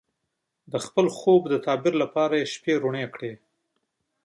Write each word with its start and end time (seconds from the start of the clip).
د 0.71 0.73
خپل 0.85 1.05
خوب 1.17 1.41
د 1.49 1.53
تعبیر 1.65 1.93
لپاره 2.03 2.33
یې 2.39 2.49
شپې 2.53 2.73
روڼې 2.83 3.05
کړې 3.13 3.31
وې. 3.33 3.37